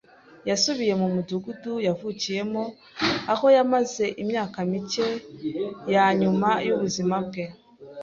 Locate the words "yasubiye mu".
0.49-1.07